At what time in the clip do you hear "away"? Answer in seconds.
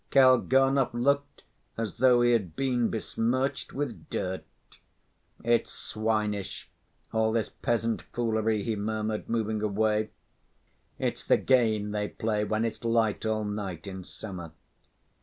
9.61-10.09